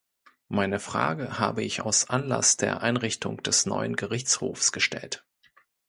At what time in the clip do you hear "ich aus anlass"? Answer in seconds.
1.61-2.57